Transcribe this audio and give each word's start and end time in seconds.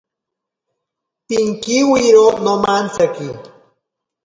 Pinkiwiro 1.27 2.25
nomantsaki. 2.43 3.27